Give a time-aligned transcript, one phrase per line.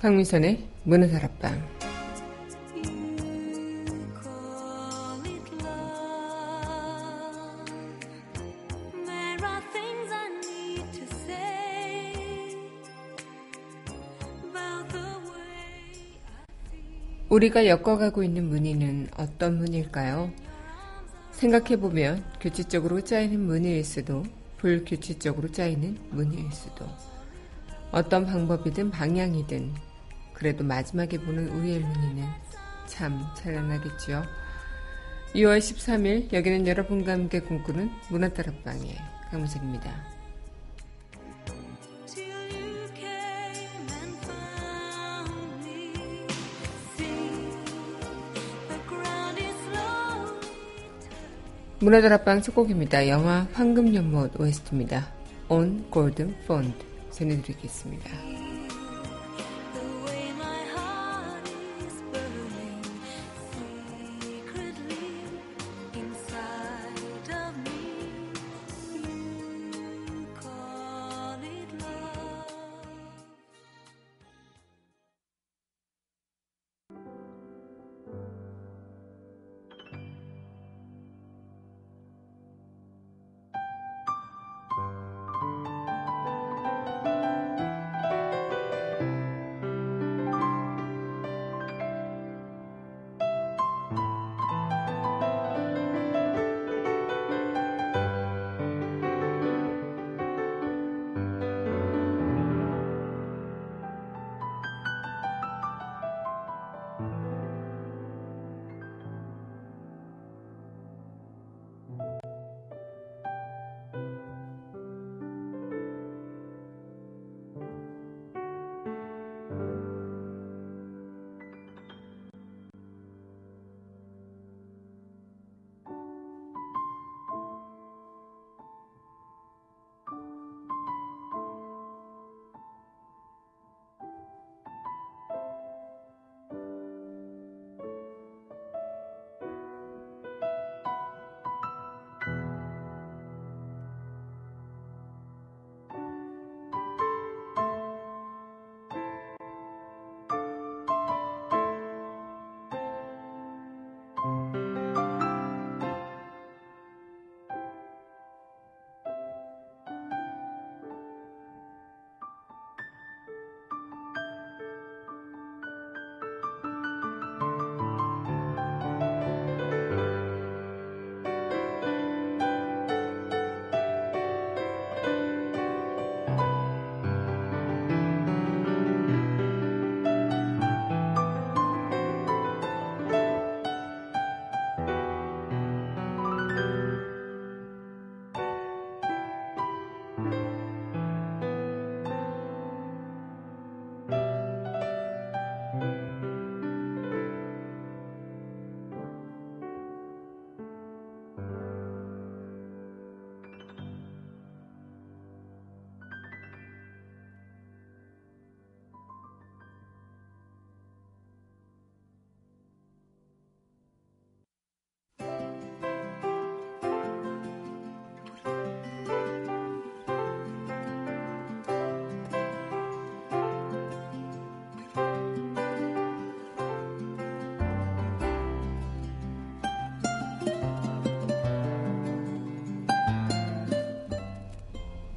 [0.00, 1.62] 강민선의 문화다락방
[17.28, 20.30] 우리가 엮어가고 있는 무늬는 어떤 무늬일까요?
[21.32, 24.22] 생각해보면 규칙적으로 짜이는 무늬일 수도
[24.56, 26.86] 불규칙적으로 짜이는 무늬일 수도
[27.92, 29.89] 어떤 방법이든 방향이든
[30.40, 32.24] 그래도 마지막에 보는 우리의 눈이는
[32.86, 34.24] 참 찬란하겠죠.
[35.34, 38.96] 2월 13일 여기는 여러분과 함께 꿈꾸는 문화다락방의
[39.30, 40.20] 강무석입니다.
[51.80, 53.08] 문화다락방 첫 곡입니다.
[53.08, 55.06] 영화 황금연못 OST입니다.
[55.48, 56.74] On Golden Fund
[57.10, 58.39] 전해드리겠습니다.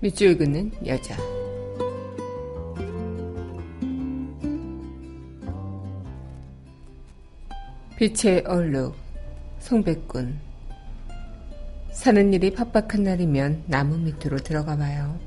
[0.03, 1.15] 밑줄 긋는 여자.
[7.95, 8.97] 빛의 얼룩,
[9.59, 10.41] 송백군.
[11.93, 15.17] 사는 일이 팍팍한 날이면 나무 밑으로 들어가 봐요.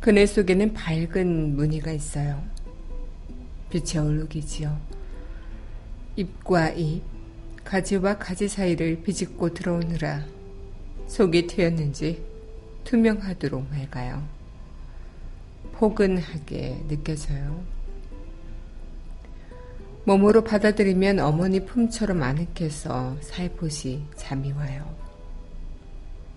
[0.00, 2.42] 그늘 속에는 밝은 무늬가 있어요.
[3.70, 4.78] 빛의 얼룩이지요.
[6.16, 7.00] 잎과 잎,
[7.64, 10.26] 가지와 가지 사이를 비집고 들어오느라
[11.06, 12.33] 속이 트였는지
[12.84, 14.22] 투명하도록 맑아요.
[15.72, 17.64] 포근하게 느껴져요.
[20.04, 24.94] 몸으로 받아들이면 어머니 품처럼 아늑해서 살포시 잠이 와요.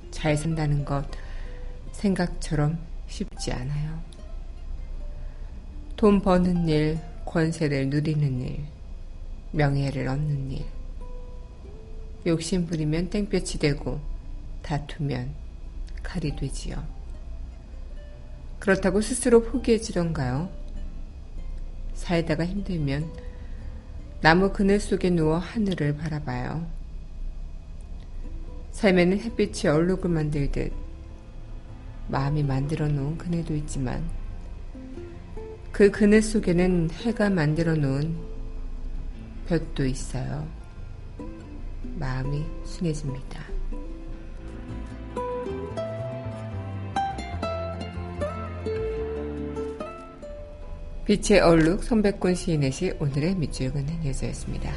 [0.09, 1.05] 잘 산다는 것
[1.91, 4.01] 생각처럼 쉽지 않아요.
[5.97, 8.65] 돈 버는 일, 권세를 누리는 일,
[9.51, 10.65] 명예를 얻는 일.
[12.25, 13.99] 욕심 부리면 땡볕이 되고
[14.61, 15.46] 다투면
[16.03, 16.83] 칼이 되지요.
[18.59, 20.49] 그렇다고 스스로 포기해지던가요?
[21.93, 23.11] 살다가 힘들면
[24.21, 26.67] 나무 그늘 속에 누워 하늘을 바라봐요.
[28.71, 30.71] 삶에는 햇빛이 얼룩을 만들듯
[32.09, 34.07] 마음이 만들어 놓은 그늘도 있지만
[35.71, 38.17] 그 그늘 속에는 해가 만들어 놓은
[39.47, 40.47] 볕도 있어요.
[41.95, 43.56] 마음이 순해집니다.
[51.07, 54.69] 빛의 얼룩 선백군 시인의 시 오늘의 밑줄 긋는 여자였습니다.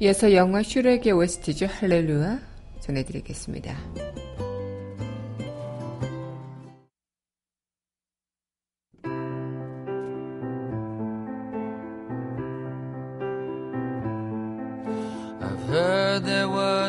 [0.00, 2.40] 이어서 영화 슈렉의 OST죠 할렐루야
[2.80, 3.91] 전해드리겠습니다.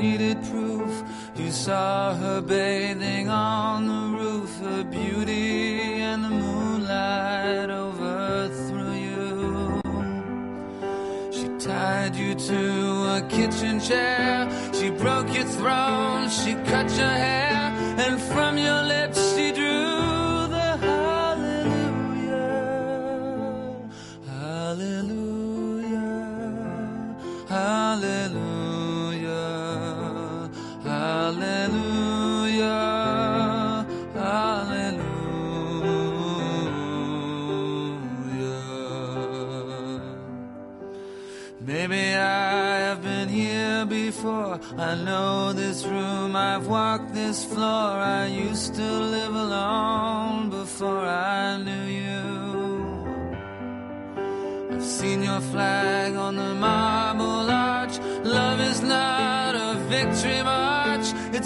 [0.00, 1.02] Needed proof.
[1.36, 9.80] You saw her bathing on the roof, her beauty and the moonlight overthrew you.
[11.36, 12.60] She tied you to
[13.16, 17.62] a kitchen chair, she broke your throne, she cut your hair,
[18.04, 19.09] and from your lips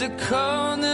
[0.08, 0.93] to corner.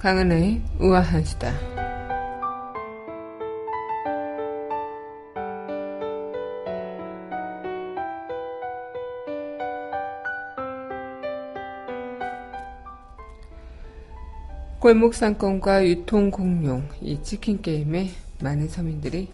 [0.00, 1.52] 강은의 우아한 수다.
[14.78, 18.08] 골목 상권과 유통 공용, 이 치킨 게임에
[18.42, 19.30] 많은 서민들이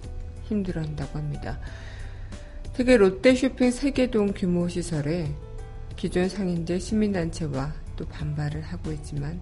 [0.47, 1.61] 힘들어한다고 합니다.
[2.73, 5.33] 특히 롯데 쇼핑 세계동 규모 시설에
[5.95, 9.41] 기존 상인들 시민단체와 또 반발을 하고 있지만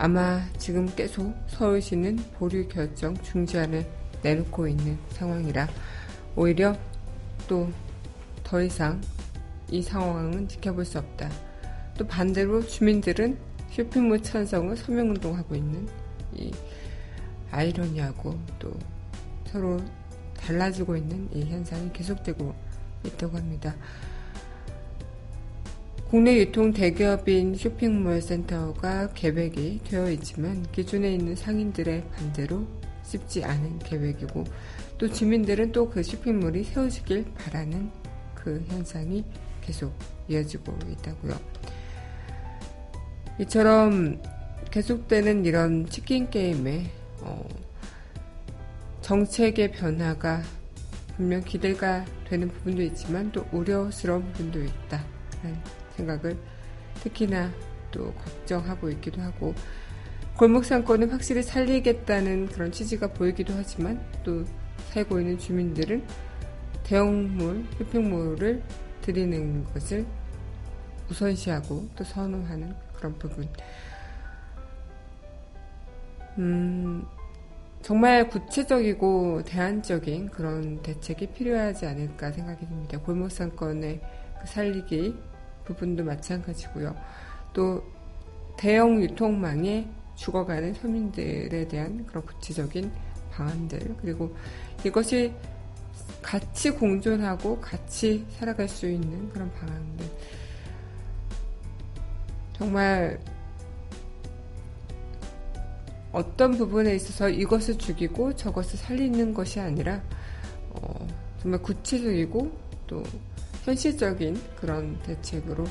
[0.00, 3.86] 아마 지금 계속 서울시는 보류 결정 중지안을
[4.22, 5.68] 내놓고 있는 상황이라
[6.36, 6.76] 오히려
[7.48, 7.68] 또
[8.48, 8.98] 더 이상
[9.70, 11.28] 이 상황은 지켜볼 수 없다.
[11.98, 13.36] 또 반대로 주민들은
[13.70, 15.86] 쇼핑몰 찬성을 서명운동하고 있는
[16.34, 16.50] 이
[17.50, 18.72] 아이러니하고 또
[19.44, 19.78] 서로
[20.38, 22.54] 달라지고 있는 이 현상이 계속되고
[23.04, 23.74] 있다고 합니다.
[26.10, 32.66] 국내 유통 대기업인 쇼핑몰 센터가 계획이 되어 있지만 기존에 있는 상인들의 반대로
[33.02, 34.44] 쉽지 않은 계획이고
[34.96, 37.90] 또 주민들은 또 그 쇼핑몰이 세워지길 바라는
[38.34, 39.22] 그 현상이
[39.60, 39.92] 계속
[40.28, 41.38] 이어지고 있다고요.
[43.40, 44.22] 이처럼
[44.70, 47.46] 계속되는 이런 치킨 게임에 어,
[49.02, 50.40] 정책의 변화가
[51.16, 55.04] 분명 기대가 되는 부분도 있지만 또 우려스러운 부분도 있다.
[55.98, 56.36] 생각을
[56.94, 57.50] 특히나
[57.90, 59.54] 또 걱정하고 있기도 하고
[60.36, 64.44] 골목 상권은 확실히 살리겠다는 그런 취지가 보이기도 하지만 또
[64.90, 66.04] 살고 있는 주민들은
[66.84, 68.62] 대형몰, 쇼핑몰을
[69.02, 70.06] 들이는 것을
[71.10, 73.48] 우선시하고 또 선호하는 그런 부분.
[76.38, 77.04] 음,
[77.82, 82.98] 정말 구체적이고 대안적인 그런 대책이 필요하지 않을까 생각이 듭니다.
[83.00, 84.00] 골목 상권의
[84.40, 85.16] 그 살리기
[85.68, 86.96] 부분도 마찬가지고요.
[87.52, 87.84] 또
[88.56, 92.90] 대형 유통망에 죽어가는 서민들에 대한 그런 구체적인
[93.30, 94.34] 방안들 그리고
[94.84, 95.32] 이것이
[96.22, 100.06] 같이 공존하고 같이 살아갈 수 있는 그런 방안들
[102.54, 103.20] 정말
[106.10, 110.02] 어떤 부분에 있어서 이것을 죽이고 저것을 살리는 것이 아니라
[110.70, 111.06] 어,
[111.40, 112.50] 정말 구체적이고
[112.88, 113.04] 또
[113.68, 115.66] 현실적인 그런 대책으로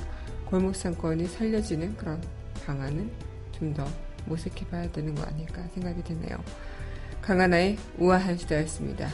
[0.46, 2.22] 골목 상권이 살려지는 그런
[2.64, 3.10] 방안은
[3.58, 3.88] 좀 더
[4.26, 6.38] 모색해 봐야 되는 거 아닐까 생각이 드네요.
[7.22, 9.10] 강하나의 우아한 수다였습니다.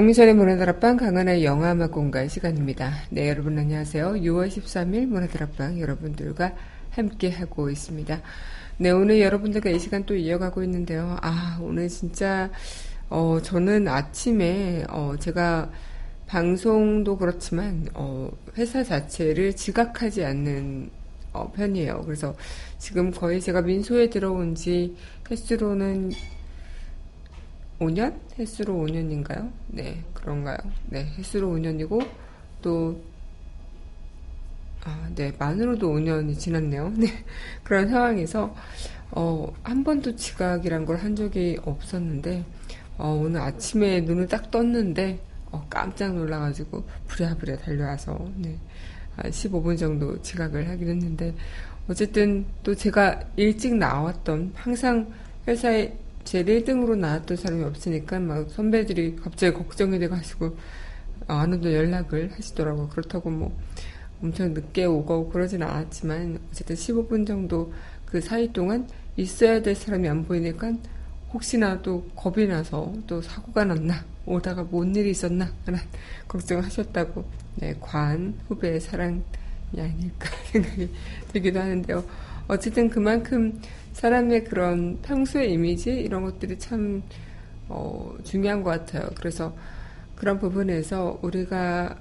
[0.00, 2.90] 강민선의 문화다락방 강은의 영화 음악 공간 시간입니다.
[3.10, 4.12] 네, 여러분 안녕하세요.
[4.12, 6.54] 6월 13일 문화다락방 여러분들과
[6.88, 8.22] 함께 하고 있습니다.
[8.78, 11.18] 네, 오늘 여러분들과 이 시간 또 이어가고 있는데요.
[11.20, 12.50] 아, 오늘 진짜,
[13.10, 15.70] 어, 저는 아침에, 어, 제가
[16.26, 20.88] 방송도 그렇지만, 어, 회사 자체를 지각하지 않는,
[21.34, 22.04] 어, 편이에요.
[22.06, 22.34] 그래서
[22.78, 24.96] 지금 거의 제가 민소에 들어온 지
[25.30, 26.12] 횟수로는
[27.80, 28.20] 5년?
[28.38, 29.52] 횟수로 5년인가요?
[29.68, 30.58] 네, 그런가요?
[30.86, 32.06] 네, 횟수로 5년이고,
[32.62, 33.02] 또,
[34.84, 36.90] 아, 네, 만으로도 5년이 지났네요.
[36.96, 37.08] 네,
[37.62, 38.54] 그런 상황에서,
[39.10, 42.44] 어, 한 번도 지각이란 걸 한 적이 없었는데,
[42.98, 45.20] 어, 오늘 아침에 눈을 딱 떴는데,
[45.52, 48.58] 어, 깜짝 놀라가지고, 부랴부랴 달려와서, 네,
[49.16, 51.34] 한 15분 정도 지각을 하긴 했는데,
[51.88, 55.12] 어쨌든 또 제가 일찍 나왔던, 항상
[55.46, 55.92] 회사에
[56.24, 60.56] 제일 1등으로 나왔던 사람이 없으니까, 막 선배들이 갑자기 걱정이 돼가지고,
[61.26, 62.88] 안 오도 연락을 하시더라고요.
[62.88, 63.56] 그렇다고 뭐,
[64.22, 67.72] 엄청 늦게 오고 그러진 않았지만 어쨌든 15분 정도
[68.04, 68.86] 그 사이 동안
[69.16, 70.74] 있어야 될 사람이 안 보이니까
[71.32, 75.80] 혹시나 또 겁이 나서 또 사고가 났나 오다가 뭔 일이 있었나 하는
[76.28, 77.24] 걱정을 하셨다고
[77.56, 79.22] 네, 관 후배의 사랑이
[79.76, 80.90] 아닐까 생각이
[81.32, 82.04] 들기도 하는데요.
[82.48, 83.60] 어쨌든 그만큼
[84.00, 87.02] 사람의 그런 평소의 이미지 이런 것들이 참
[87.68, 89.10] 어, 중요한 것 같아요.
[89.14, 89.54] 그래서
[90.16, 91.98] 그런 부분에서 우리가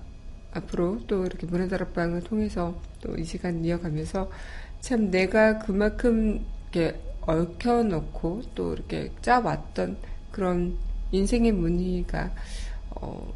[0.53, 4.31] 앞으로 또 이렇게 문화다락방을 통해서 또 이 시간 이어가면서
[4.79, 9.97] 참 내가 그만큼 이렇게 얽혀놓고 또 이렇게 짜왔던
[10.31, 10.77] 그런
[11.11, 12.31] 인생의 무늬가
[12.91, 13.33] 어,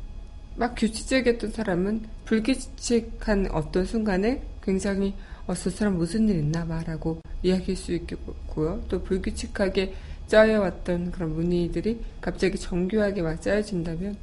[0.55, 5.13] 막 규칙적이었던 사람은 불규칙한 어떤 순간에 굉장히
[5.45, 8.83] 어, 저 사람 무슨 일 있나 봐라고 이야기할 수 있겠고요.
[8.87, 9.93] 또 불규칙하게
[10.27, 14.17] 짜여왔던 그런 무늬들이 갑자기 정교하게 막 짜여진다면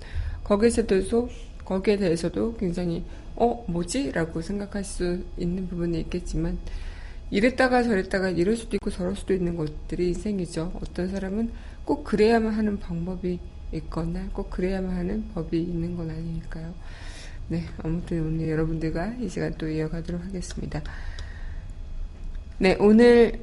[0.44, 1.28] 거기서도
[1.64, 3.04] 거기에 대해서도 굉장히
[3.36, 4.12] 어 뭐지?
[4.12, 6.58] 라고 생각할 수 있는 부분이 있겠지만
[7.30, 10.72] 이랬다가 저랬다가 이럴 수도 있고 저럴 수도 있는 것들이 인생이죠.
[10.82, 11.52] 어떤 사람은
[11.84, 13.38] 꼭 그래야만 하는 방법이
[13.72, 16.74] 있거나 꼭 그래야만 하는 법이 있는 건 아니니까요.
[17.50, 20.80] 네, 아무튼 오늘 여러분들과 이 시간 또 이어가도록 하겠습니다.
[22.58, 23.40] 네, 오늘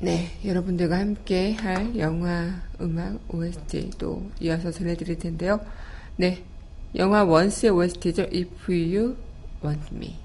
[0.00, 5.60] 네, 여러분들과 함께 할 영화, 음악, OST 또 이어서 전해드릴 텐데요.
[6.16, 6.42] 네,
[6.96, 8.22] 영화 원스의 OST죠.
[8.32, 9.16] If You
[9.62, 10.23] Want Me.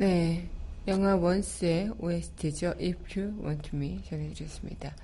[0.00, 0.48] 네,
[0.86, 2.74] 영화 원스의 OST죠.
[2.80, 4.94] If You Want Me 전해드렸습니다.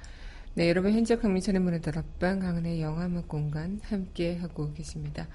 [0.55, 5.27] 네, 여러분 현재 강민선의 문화다락방 강은의 영화음악 공간 함께 하고 계십니다.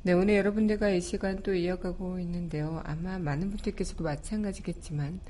[0.04, 2.84] 네, 오늘 여러분들과 이 시간 또 이어가고 있는데요.
[2.86, 5.22] 아마 많은 분들께서도 마찬가지겠지만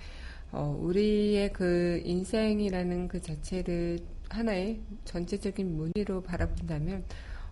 [0.55, 7.03] 어, 우리의 그 인생이라는 그 자체를 하나의 전체적인 무늬로 바라본다면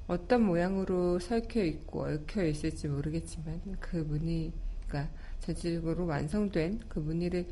[0.07, 5.09] 어떤 모양으로 설켜 있고 얽혀 있을지 모르겠지만 그 무늬가
[5.41, 7.45] 전체적으로 완성된 그 무늬를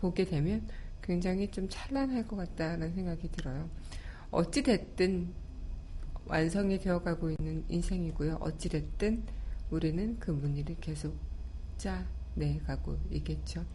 [0.00, 0.66] 보게 되면
[1.02, 3.68] 굉장히 좀 찬란할 것 같다는 생각이 들어요.
[4.30, 5.28] 어찌됐든
[6.24, 8.38] 완성이 되어가고 있는 인생이고요.
[8.40, 9.24] 어찌됐든
[9.70, 11.14] 우리는 그 무늬를 계속
[11.76, 13.66] 짜내가고 있겠죠.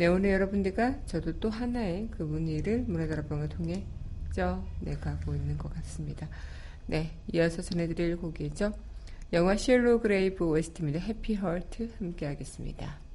[0.00, 3.84] 네, 오늘 여러분들과 저도 또 하나의 그 문의를 문화다락방을 통해
[4.32, 6.26] 쪄내가고 있는 것 같습니다.
[6.86, 8.72] 네, 이어서 전해드릴 곡이죠.
[9.34, 11.00] 영화 쉘로 그레이브 웨스트입니다.
[11.00, 13.09] 해피 헐트 함께 하겠습니다.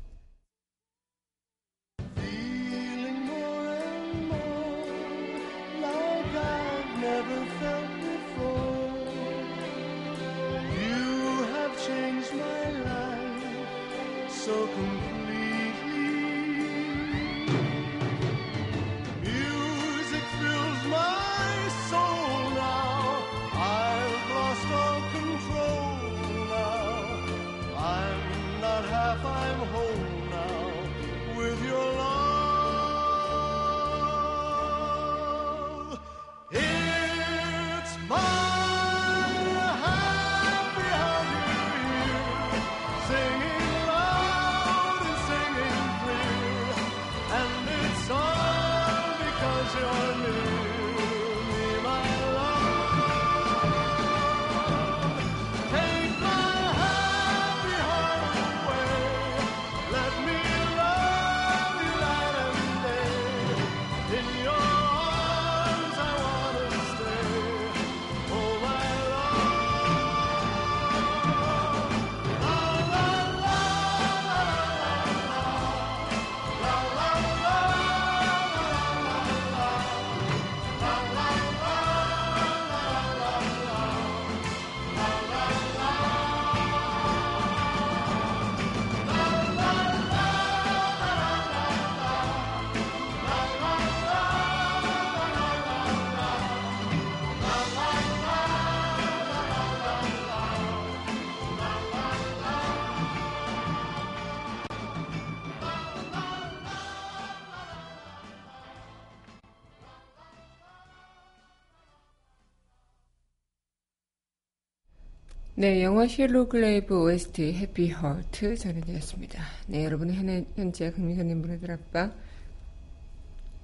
[115.65, 119.43] 네, 영화 힐로 글레이브 OST 해피 허트 전해드렸습니다.
[119.65, 122.13] 네, 여러분은 현재 강민선님 문화들 앞방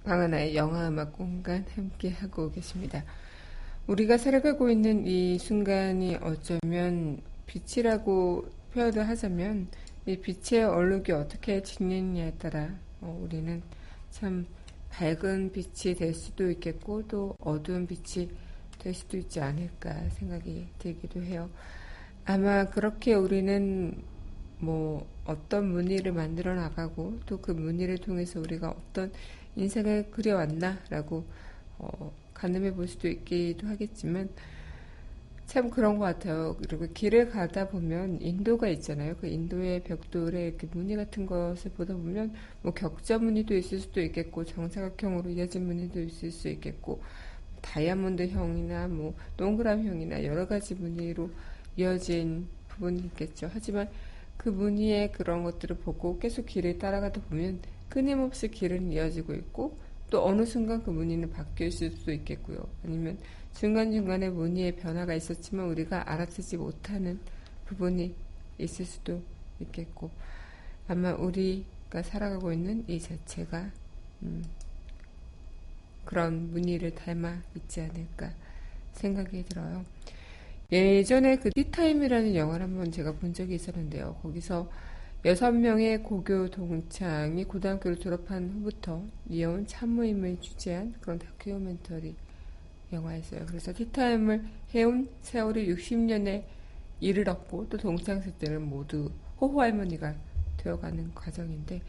[0.04, 3.04] 강하나의 영화 음악 공간 함께 하고 계십니다.
[3.86, 9.68] 우리가 살아가고 있는 이 순간이 어쩌면 빛이라고 표현을 하자면
[10.08, 12.68] 이 빛의 얼룩이 어떻게 지느냐에 따라
[13.02, 13.62] 어, 우리는
[14.10, 14.48] 참
[14.90, 18.28] 밝은 빛이 될 수도 있겠고 또 어두운 빛이
[18.80, 21.48] 될 수도 있지 않을까 생각이 들기도 해요.
[22.26, 23.96] 아마 그렇게 우리는
[24.60, 29.12] 뭐 어떤 무늬를 만들어 나가고 또 그 무늬를 통해서 우리가 어떤
[29.56, 31.26] 인생을 그려왔나라고
[31.80, 34.30] 어, 가늠해 볼 수도 있기도 하겠지만
[35.48, 36.56] 참 그런 것 같아요.
[36.60, 39.16] 그리고 길을 가다 보면 인도가 있잖아요.
[39.20, 44.46] 그 인도의 벽돌에 이렇게 무늬 같은 것을 보다 보면 뭐 격자 무늬도 있을 수도 있겠고
[44.46, 47.02] 정사각형으로 이어진 무늬도 있을 수 있겠고
[47.62, 51.30] 다이아몬드형이나 뭐 동그라미형이나 여러 가지 무늬로
[51.78, 53.50] 이어진 부분이 있겠죠.
[53.54, 53.90] 하지만
[54.38, 59.78] 그 무늬의 그런 것들을 보고 계속 길을 따라가다 보면 끊임없이 길은 이어지고 있고
[60.10, 62.58] 또 어느 순간 그 무늬는 바뀔 수도 있겠고요.
[62.84, 63.18] 아니면
[63.56, 67.20] 중간중간에 무늬의 변화가 있었지만 우리가 알아채지 못하는
[67.66, 68.14] 부분이
[68.58, 69.22] 있을 수도
[69.60, 70.10] 있겠고
[70.88, 73.72] 아마 우리가 살아가고 있는 이 자체가
[74.24, 74.44] 음,
[76.06, 78.32] 그런 무늬를 닮아 있지 않을까
[78.94, 79.86] 생각이 들어요.
[80.72, 84.16] 예전에 그 티타임이라는 영화를 한번 제가 본 적이 있었는데요.
[84.22, 84.70] 거기서
[85.26, 92.16] 여섯 명의 고교 동창이 고등학교를 졸업한 후부터 이어온 참모임을 주재한 그런 다큐멘터리
[92.94, 93.46] 영화였어요.
[93.48, 96.44] 그래서 티타임을 해온 세월이 60년에
[97.02, 100.16] 이르렀고 또 동창생들은 모두 호호 할머니가
[100.58, 101.82] 되어가는 과정인데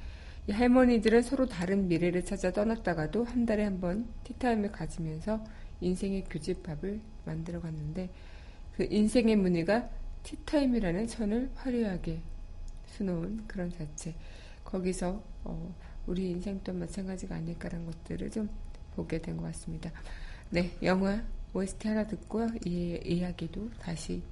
[0.49, 5.45] 이 할머니들은 서로 다른 미래를 찾아 떠났다가도 한 달에 한 번 티타임을 가지면서
[5.81, 8.11] 인생의 교집합을 만들어 갔는데
[8.76, 9.88] 그 인생의 무늬가
[10.22, 12.20] 티타임이라는 선을 화려하게
[12.87, 14.14] 수놓은 그런 자체.
[14.64, 15.74] 거기서 어,
[16.06, 18.48] 우리 인생도 마찬가지가 아닐까라는 것들을 좀
[18.94, 19.90] 보게 된 것 같습니다.
[20.50, 21.22] 네, 영화
[21.54, 22.48] OST 하나 듣고요.
[22.64, 24.22] 이 이야기도 다시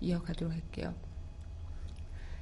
[0.00, 0.94] 이어가도록 할게요.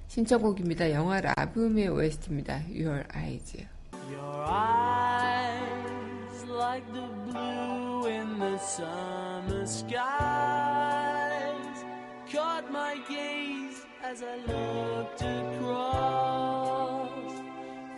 [0.09, 0.91] 신청곡입니다.
[0.93, 2.63] 영화 라붐의 OST입니다.
[2.71, 3.57] Your Eyes.
[4.11, 11.02] Your eyes like the blue in the summer skies
[12.33, 17.11] caught my gaze as I looked across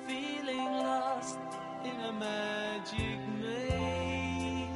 [0.08, 1.38] feeling lost
[1.84, 4.66] in a magic maze.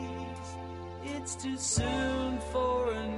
[1.03, 3.18] It's too soon for a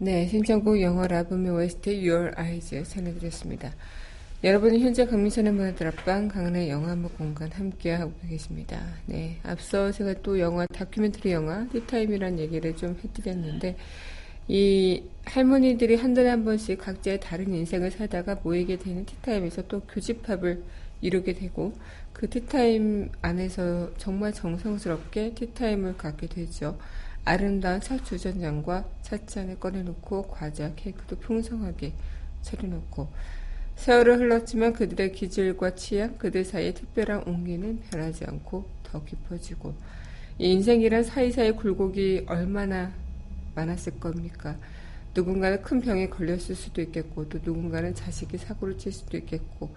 [0.00, 3.74] 네, 신청곡 영어 라브미 OST Your Eyes 전해드렸습니다.
[4.44, 8.80] 여러분은 현재 강민선의 문화들 앞방 강한의 영화음악 공간 함께하고 계십니다.
[9.06, 13.76] 네, 앞서 제가 또 영화 다큐멘터리 영화 티타임이라는 얘기를 좀 해드렸는데
[14.48, 20.64] 이 할머니들이 한 달에 한 번씩 각자의 다른 인생을 살다가 모이게 되는 티타임에서 또 교집합을
[21.02, 21.74] 이루게 되고
[22.14, 26.78] 그 티타임 안에서 정말 정성스럽게 티타임을 갖게 되죠.
[27.26, 31.92] 아름다운 차 주전장과 찻잔을 꺼내놓고 과자, 케이크도 풍성하게
[32.40, 33.08] 차려놓고
[33.76, 39.74] 세월을 흘렀지만 그들의 기질과 취향, 그들 사이의 특별한 온기는 변하지 않고 더 깊어지고
[40.38, 42.92] 이 인생이란 사이사이 굴곡이 얼마나
[43.58, 44.56] 많았을 겁니까?
[45.14, 49.70] 누군가는 큰 병에 걸렸을 수도 있겠고 또 누군가는 자식이 사고를 칠 수도 있겠고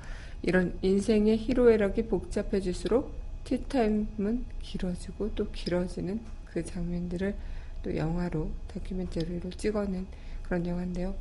[0.44, 3.12] 이런 인생의 희로애락이 복잡해질수록
[3.44, 7.36] 티타임은 길어지고 또 길어지는 그 장면들을
[7.84, 10.06] 또 영화로 다큐멘터리로 찍어낸
[10.44, 11.15] 그런 영화인데요.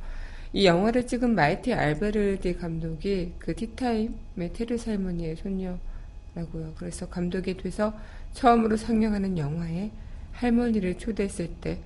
[0.52, 6.74] 이 영화를 찍은 마이티 알베르디 감독이 그 티타임의 테르사 할머니의 손녀라고요.
[6.76, 7.94] 그래서 감독이 돼서
[8.34, 9.90] 처음으로 상영하는 영화에
[10.32, 11.78] 할머니를 초대했을 때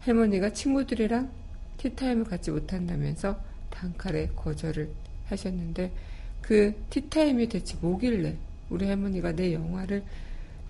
[0.00, 1.30] 할머니가 친구들이랑
[1.78, 3.38] 티타임을 갖지 못한다면서
[3.70, 4.90] 단칼에 거절을
[5.26, 5.92] 하셨는데
[6.40, 8.36] 그 티타임이 대체 뭐길래
[8.70, 10.02] 우리 할머니가 내 영화를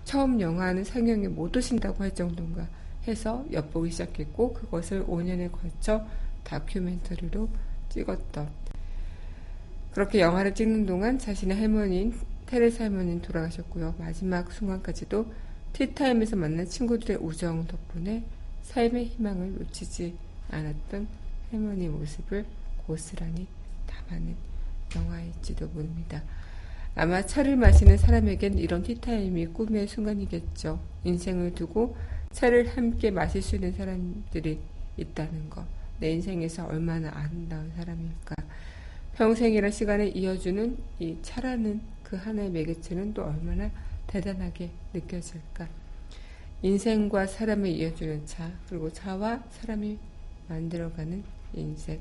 [0.03, 2.67] 처음 영화는 상영에 못 오신다고 할 정도인가
[3.07, 6.05] 해서 엿보기 시작했고 그것을 5년에 걸쳐
[6.43, 7.49] 다큐멘터리로
[7.89, 8.49] 찍었던
[9.91, 12.13] 그렇게 영화를 찍는 동안 자신의 할머니인
[12.45, 13.95] 테레사 할머니는 돌아가셨고요.
[13.99, 15.31] 마지막 순간까지도
[15.73, 18.23] 티타임에서 만난 친구들의 우정 덕분에
[18.69, 20.15] 삶의 희망을 놓치지
[20.51, 21.07] 않았던
[21.49, 22.45] 할머니 모습을
[22.85, 23.47] 고스란히
[23.87, 24.35] 담아낸
[24.95, 26.21] 영화일지도 모릅니다.
[26.93, 30.79] 아마 차를 마시는 사람에겐 이런 티타임이 꿈의 순간이겠죠.
[31.03, 31.95] 인생을 두고
[32.31, 34.59] 차를 함께 마실 수 있는 사람들이
[34.97, 35.65] 있다는 것.
[35.99, 38.35] 내 인생에서 얼마나 아름다운 사람일까.
[39.15, 43.71] 평생이란 시간을 이어주는 이 차라는 그 하나의 매개체는 또 얼마나
[44.05, 45.78] 대단하게 느껴질까.
[46.61, 49.97] 인생과 사람을 이어주는 차, 그리고 차와 사람이
[50.49, 51.99] 만들어가는 인생.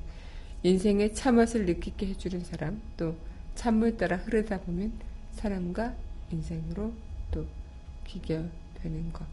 [0.62, 3.14] 인생의 차맛을 느끼게 해주는 사람, 또
[3.55, 4.92] 찬물 따라 흐르다 보면
[5.33, 5.94] 사람과
[6.33, 6.92] 인생으로
[7.31, 7.47] 또
[8.07, 9.25] 귀결되는 것.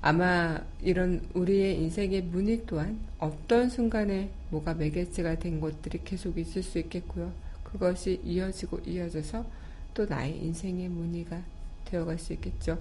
[0.00, 6.78] 아마 이런 우리의 인생의 문의 또한 어떤 순간에 뭐가 매개체가 된 것들이 계속 있을 수
[6.78, 7.32] 있겠고요.
[7.64, 9.44] 그것이 이어지고 이어져서
[9.92, 11.42] 또 나의 인생의 무늬가
[11.84, 12.78] 되어갈 수 있겠죠.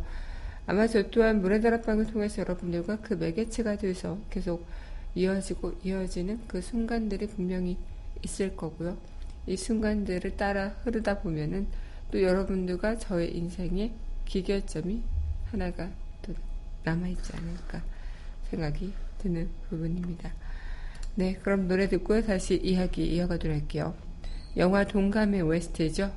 [0.68, 4.68] 아마 저 또한 문화 다락방을 통해서 여러분들과 그 매개체가 돼서 계속
[5.16, 7.78] 이어지고 이어지는 그 순간들이 분명히
[8.22, 8.98] 있을 거고요.
[9.48, 11.68] 이 순간들을 따라 흐르다 보면은
[12.12, 13.94] 또 여러분들과 저의 인생의
[14.26, 15.02] 기결점이
[15.52, 15.90] 하나가
[16.22, 16.34] 또
[16.84, 17.82] 남아있지 않을까
[18.50, 20.32] 생각이 드는 부분입니다.
[21.16, 23.96] 네, 그럼 노래 듣고 다시 이야기 이어가도록 할게요.
[24.58, 26.12] 영화 동감의 웨스트죠.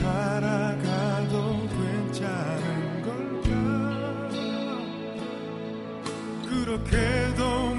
[0.00, 3.50] 살아가도 괜찮은 걸까?
[6.48, 7.69] 그렇게도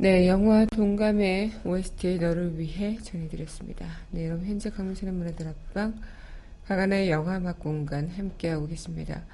[0.00, 3.86] 네, 영화 동감의 OST 너를 위해 전해드렸습니다.
[4.10, 6.00] 네, 여러분 현재 강민선의 문화들 앞방
[6.64, 9.26] 가가나의 영화 음악 공간 함께하고 계십니다.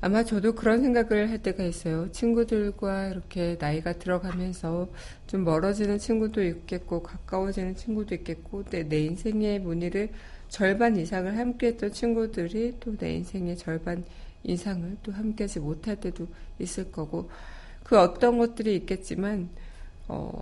[0.00, 2.10] 아마 저도 그런 생각을 할 때가 있어요.
[2.10, 4.88] 친구들과 이렇게 나이가 들어가면서
[5.26, 10.08] 좀 멀어지는 친구도 있겠고 가까워지는 친구도 있겠고 내, 내 인생의 무늬를
[10.48, 14.06] 절반 이상을 함께했던 친구들이 또 내 인생의 절반
[14.42, 16.28] 이상을 또 함께하지 못할 때도
[16.60, 17.28] 있을 거고
[17.84, 19.50] 그 어떤 것들이 있겠지만
[20.08, 20.32] 어,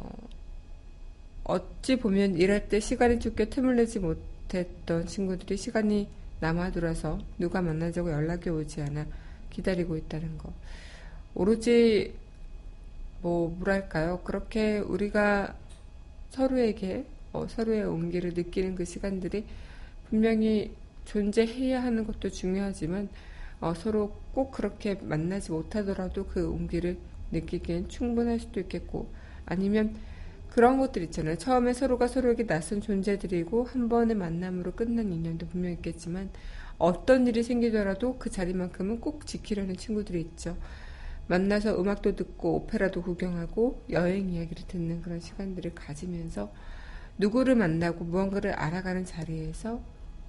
[1.44, 6.08] 어찌 보면 일할 때 시간이 쫓겨 틈을 내지 못했던 친구들이 시간이
[6.40, 9.06] 남아 돌아서 누가 만나자고 연락이 오지 않아
[9.50, 10.52] 기다리고 있다는 거.
[11.34, 12.14] 오로지,
[13.22, 14.20] 뭐, 뭐랄까요.
[14.22, 15.54] 그렇게 우리가
[16.30, 19.44] 서로에게, 어, 서로의 온기를 느끼는 그 시간들이
[20.08, 20.72] 분명히
[21.04, 23.08] 존재해야 하는 것도 중요하지만,
[23.60, 26.98] 어, 서로 꼭 그렇게 만나지 못하더라도 그 온기를
[27.32, 29.08] 느끼기엔 충분할 수도 있겠고,
[29.46, 29.96] 아니면
[30.50, 31.36] 그런 것들 있잖아요.
[31.36, 36.30] 처음에 서로가 서로에게 낯선 존재들이고 한 번의 만남으로 끝난 인연도 분명 있겠지만
[36.78, 40.56] 어떤 일이 생기더라도 그 자리만큼은 꼭 지키려는 친구들이 있죠.
[41.28, 46.52] 만나서 음악도 듣고 오페라도 구경하고 여행 이야기를 듣는 그런 시간들을 가지면서
[47.18, 49.80] 누구를 만나고 무언가를 알아가는 자리에서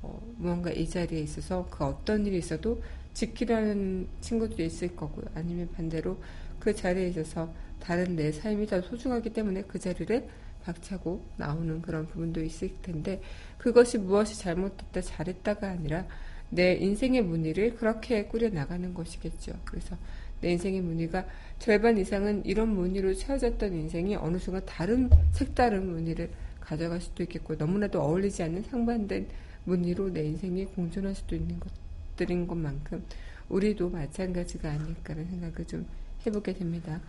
[0.01, 2.81] 어, 무언가 이 자리에 있어서 그 어떤 일이 있어도
[3.13, 5.25] 지키려는 친구들이 있을 거고요.
[5.35, 6.17] 아니면 반대로
[6.59, 10.27] 그 자리에 있어서 다른 내 삶이 더 소중하기 때문에 그 자리를
[10.63, 13.21] 박차고 나오는 그런 부분도 있을 텐데
[13.57, 16.05] 그것이 무엇이 잘못됐다 잘했다가 아니라
[16.49, 19.53] 내 인생의 무늬를 그렇게 꾸려 나가는 것이겠죠.
[19.65, 19.97] 그래서
[20.41, 21.25] 내 인생의 무늬가
[21.59, 28.01] 절반 이상은 이런 무늬로 채워졌던 인생이 어느 순간 다른 색다른 무늬를 가져갈 수도 있겠고 너무나도
[28.01, 29.27] 어울리지 않는 상반된
[29.65, 33.03] 무늬로 내 인생이 공존할 수도 있는 것들인 것만큼
[33.49, 35.85] 우리도 마찬가지가 아닐까라는 생각을 좀
[36.27, 37.01] 해보게 됩니다.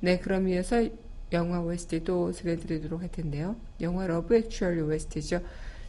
[0.00, 0.88] 네, 그럼 이어서
[1.32, 3.56] 영화 OST도 소개해드리도록 할 텐데요.
[3.80, 5.40] 영화 Love Actually OST죠.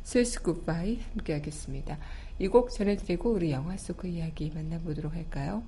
[0.04, 1.98] Sweetest Goodbye 함께 하겠습니다.
[2.40, 5.64] 이 곡 전해드리고 우리 영화 속 그 이야기 만나보도록 할까요?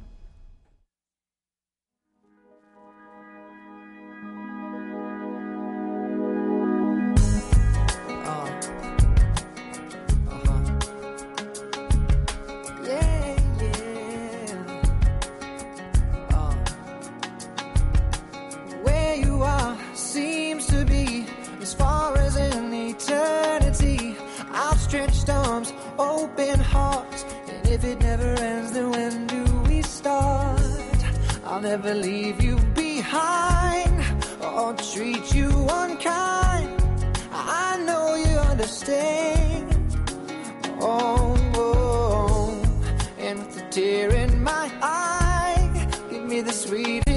[31.62, 33.94] never leave you behind
[34.42, 36.70] or treat you unkind.
[37.32, 39.68] I know you understand.
[40.82, 42.62] Oh, oh.
[43.20, 47.11] and with a tear in my eye, give me the sweetest.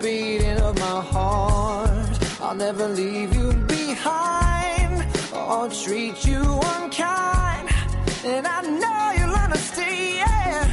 [0.00, 2.18] Beating of my heart.
[2.40, 5.04] I'll never leave you behind
[5.34, 6.42] or treat you
[6.76, 7.68] unkind.
[8.24, 10.70] And I know you'll understand.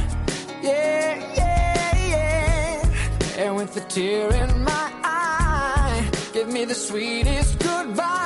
[0.62, 3.42] Yeah, yeah, yeah.
[3.42, 8.25] And with a tear in my eye, give me the sweetest goodbye.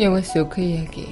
[0.00, 1.08] 영화 속 그 이야기.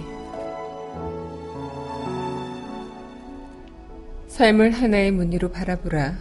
[4.29, 6.17] 삶을 하나의 무늬로 바라보라.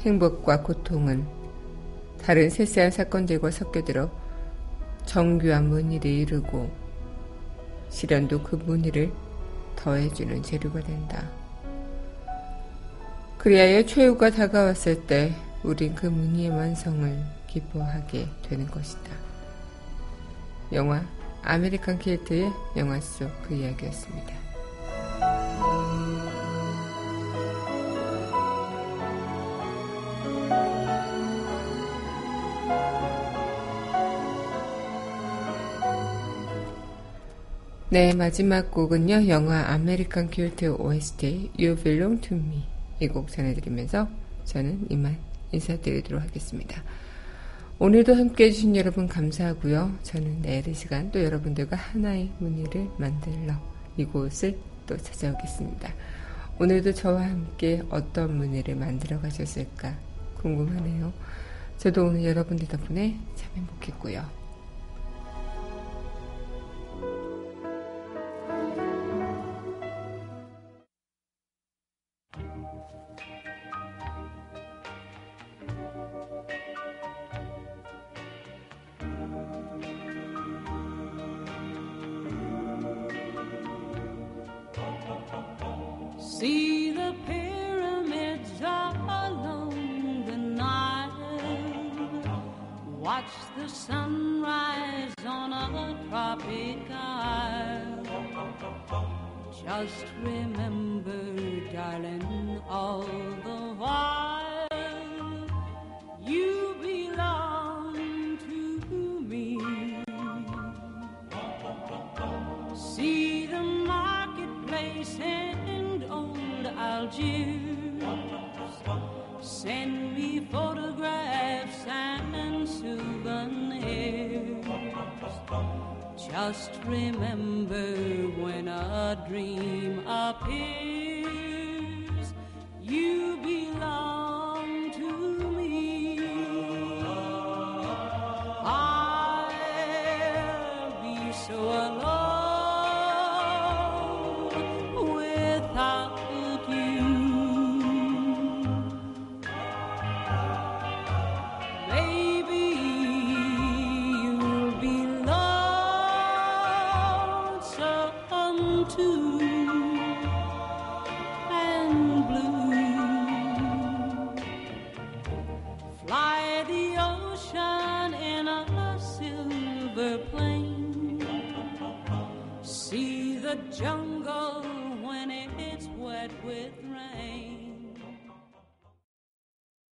[0.00, 1.26] 행복과 고통은
[2.24, 4.10] 다른 세세한 사건들과 섞여들어
[5.04, 6.70] 정교한 무늬를 이루고
[7.90, 9.12] 시련도 그 무늬를
[9.76, 11.28] 더해주는 재료가 된다.
[13.36, 19.10] 그리하여 최후가 다가왔을 때 우린 그 무늬의 완성을 기뻐하게 되는 것이다.
[20.72, 21.04] 영화
[21.42, 24.32] American Quilt의 영화 속 그 이야기였습니다.
[37.90, 39.28] 네, 마지막 곡은요.
[39.28, 42.64] 영화 American Quilt OST You Belong to Me
[43.00, 44.08] 이 곡 전해드리면서
[44.44, 45.18] 저는 이만
[45.52, 46.82] 인사드리도록 하겠습니다.
[47.82, 49.98] 오늘도 함께 해주신 여러분 감사하고요.
[50.04, 53.54] 저는 내일 이 시간 또 여러분들과 하나의 문의를 만들러
[53.96, 54.56] 이곳을
[54.86, 55.92] 또 찾아오겠습니다.
[56.60, 59.98] 오늘도 저와 함께 어떤 문의를 만들어 가셨을까
[60.36, 61.12] 궁금하네요.
[61.76, 64.41] 저도 오늘 여러분들 덕분에 참 행복했고요.